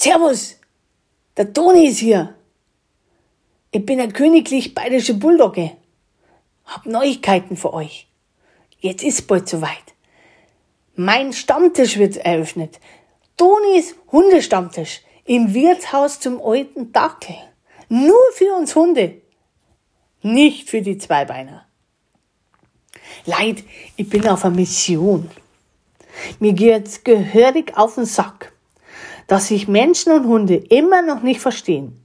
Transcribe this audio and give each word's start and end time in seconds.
Servus, 0.00 0.54
der 1.36 1.52
Toni 1.52 1.88
ist 1.88 1.98
hier. 1.98 2.36
Ich 3.72 3.84
bin 3.84 4.00
ein 4.00 4.12
königlich 4.12 4.72
bayerische 4.72 5.14
Bulldogge. 5.14 5.72
Hab 6.66 6.86
Neuigkeiten 6.86 7.56
für 7.56 7.74
euch. 7.74 8.06
Jetzt 8.78 9.02
ist 9.02 9.26
bald 9.26 9.48
soweit. 9.48 9.94
Mein 10.94 11.32
Stammtisch 11.32 11.98
wird 11.98 12.16
eröffnet. 12.16 12.78
Tonis 13.36 13.96
Hundestammtisch 14.12 15.00
im 15.24 15.52
Wirtshaus 15.52 16.20
zum 16.20 16.40
alten 16.40 16.92
Dackel. 16.92 17.34
Nur 17.88 18.22
für 18.34 18.54
uns 18.54 18.76
Hunde. 18.76 19.20
Nicht 20.22 20.70
für 20.70 20.80
die 20.80 20.98
Zweibeiner. 20.98 21.66
Leid, 23.24 23.64
ich 23.96 24.08
bin 24.08 24.28
auf 24.28 24.44
einer 24.44 24.54
Mission. 24.54 25.28
Mir 26.38 26.52
geht's 26.52 27.02
gehörig 27.02 27.76
auf 27.76 27.96
den 27.96 28.06
Sack, 28.06 28.52
dass 29.28 29.46
sich 29.46 29.68
Menschen 29.68 30.12
und 30.12 30.26
Hunde 30.26 30.56
immer 30.56 31.02
noch 31.02 31.22
nicht 31.22 31.40
verstehen. 31.40 32.04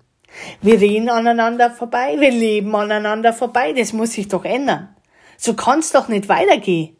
Wir 0.62 0.80
reden 0.80 1.10
aneinander 1.10 1.72
vorbei, 1.72 2.18
wir 2.20 2.32
leben 2.32 2.76
aneinander 2.76 3.34
vorbei, 3.34 3.74
das 3.74 3.94
muss 3.94 4.12
sich 4.12 4.28
doch 4.28 4.46
ändern. 4.46 4.96
So 5.38 5.56
kann's 5.56 5.92
doch 5.92 6.08
nicht 6.08 6.30
weitergehen. 6.30 6.96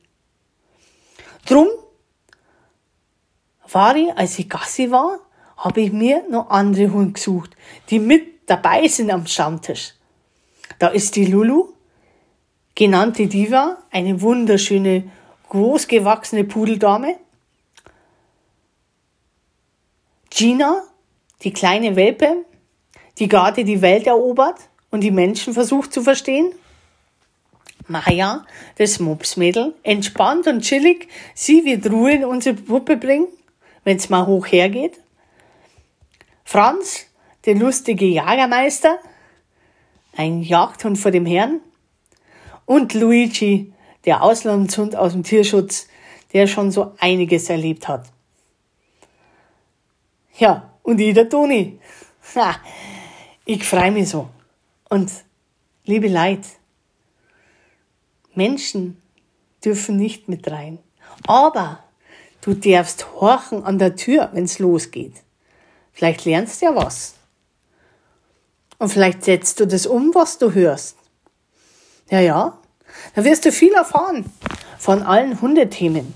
Drum 1.46 1.68
war 3.72 3.96
ich, 3.96 4.12
als 4.16 4.40
ich 4.40 4.50
Gassi 4.50 4.92
war, 4.92 5.20
habe 5.58 5.82
ich 5.82 5.92
mir 5.92 6.24
noch 6.30 6.50
andere 6.50 6.92
Hunde 6.92 7.14
gesucht, 7.14 7.56
die 7.90 8.00
mit 8.00 8.50
dabei 8.50 8.88
sind 8.88 9.12
am 9.12 9.26
Stammtisch. 9.26 9.94
Da 10.80 10.88
ist 10.88 11.16
die 11.16 11.26
Lulu, 11.26 11.70
genannte 12.76 13.28
Diva, 13.28 13.78
eine 13.92 14.22
wunderschöne, 14.22 15.12
großgewachsene 15.50 16.44
Pudeldame. 16.44 17.18
Gina, 20.36 20.82
die 21.44 21.54
kleine 21.54 21.96
Welpe, 21.96 22.46
die 23.20 23.28
gerade 23.28 23.64
die 23.64 23.84
Welt 23.84 24.08
erobert 24.08 24.58
und 24.90 25.02
die 25.02 25.12
Menschen 25.12 25.54
versucht 25.54 25.94
zu 25.94 26.02
verstehen. 26.02 26.52
Maya, 27.88 28.44
das 28.78 29.00
Mopsmädel, 29.00 29.76
entspannt 29.84 30.48
und 30.48 30.62
chillig, 30.62 31.08
sie 31.36 31.66
wird 31.66 31.92
Ruhe 31.92 32.14
in 32.14 32.26
unsere 32.26 32.56
Puppe 32.56 32.98
bringen, 32.98 33.28
wenn's 33.84 34.10
mal 34.10 34.26
hoch 34.26 34.48
hergeht. 34.48 35.00
Franz, 36.44 37.06
der 37.46 37.54
lustige 37.54 38.06
Jagermeister, 38.06 38.98
ein 40.16 40.42
Jagdhund 40.42 40.98
vor 40.98 41.12
dem 41.12 41.28
Herrn. 41.28 41.60
Und 42.66 42.96
Luigi, 42.96 43.72
der 44.06 44.24
Auslandshund 44.24 44.96
aus 44.96 45.12
dem 45.12 45.24
Tierschutz, 45.24 45.88
der 46.34 46.48
schon 46.48 46.72
so 46.72 46.94
einiges 47.00 47.50
erlebt 47.50 47.88
hat. 47.88 48.06
Ja, 50.38 50.74
und 50.82 51.00
ich, 51.00 51.14
der 51.14 51.30
Toni. 51.30 51.80
Ha, 52.36 52.56
ich 53.46 53.64
freue 53.64 53.92
mich 53.92 54.10
so. 54.10 54.30
Und 54.90 55.12
liebe 55.86 56.08
Leid, 56.08 56.46
Menschen 58.34 59.02
dürfen 59.64 59.98
nicht 59.98 60.28
mit 60.28 60.50
rein. 60.50 60.80
Aber 61.28 61.84
du 62.42 62.54
darfst 62.54 63.08
horchen 63.20 63.64
an 63.64 63.78
der 63.78 63.96
Tür, 63.96 64.30
wenn's 64.34 64.60
losgeht. 64.60 65.14
Vielleicht 65.92 66.26
lernst 66.26 66.62
du 66.62 66.66
ja 66.66 66.76
was. 66.76 67.16
Und 68.80 68.90
vielleicht 68.90 69.24
setzt 69.24 69.60
du 69.60 69.68
das 69.68 69.86
um, 69.86 70.14
was 70.16 70.40
du 70.40 70.54
hörst. 70.54 70.98
Ja, 72.10 72.20
ja. 72.20 72.60
Da 73.16 73.24
wirst 73.24 73.46
du 73.46 73.52
viel 73.52 73.74
erfahren 73.74 74.26
von 74.78 75.04
allen 75.04 75.40
Hundethemen. 75.42 76.14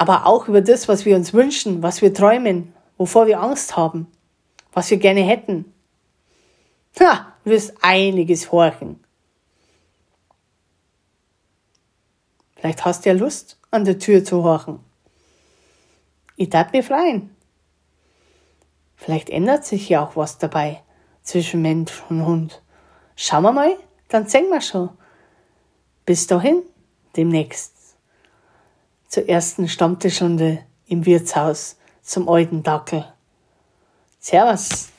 Aber 0.00 0.24
auch 0.24 0.48
über 0.48 0.62
das, 0.62 0.88
was 0.88 1.04
wir 1.04 1.14
uns 1.14 1.34
wünschen, 1.34 1.82
was 1.82 2.00
wir 2.00 2.14
träumen, 2.14 2.72
wovor 2.96 3.26
wir 3.26 3.38
Angst 3.42 3.76
haben, 3.76 4.06
was 4.72 4.90
wir 4.90 4.96
gerne 4.96 5.20
hätten. 5.20 5.74
Ha, 6.98 7.34
du 7.44 7.50
wirst 7.50 7.74
einiges 7.82 8.50
horchen. 8.50 9.04
Vielleicht 12.56 12.82
hast 12.86 13.04
du 13.04 13.10
ja 13.10 13.14
Lust, 13.14 13.58
an 13.70 13.84
der 13.84 13.98
Tür 13.98 14.24
zu 14.24 14.42
horchen. 14.42 14.80
Ich 16.36 16.48
darf 16.48 16.72
mich 16.72 16.86
freuen. 16.86 17.36
Vielleicht 18.96 19.28
ändert 19.28 19.66
sich 19.66 19.90
ja 19.90 20.02
auch 20.02 20.16
was 20.16 20.38
dabei 20.38 20.82
zwischen 21.22 21.60
Mensch 21.60 22.02
und 22.08 22.24
Hund. 22.24 22.62
Schauen 23.16 23.42
wir 23.42 23.52
mal, 23.52 23.76
dann 24.08 24.26
sehen 24.26 24.48
wir 24.48 24.62
schon. 24.62 24.88
Bis 26.06 26.26
dahin, 26.26 26.62
demnächst. 27.16 27.79
Zur 29.10 29.28
ersten 29.28 29.68
Stammtischrunde 29.68 30.60
im 30.86 31.04
Wirtshaus 31.04 31.76
zum 32.00 32.28
alten 32.28 32.62
Dackel. 32.62 33.12
Servus. 34.20 34.90